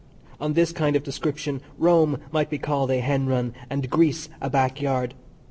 [0.39, 4.49] On this kind of description Rome might be called a hen run and Greece a
[4.49, 5.13] back yard.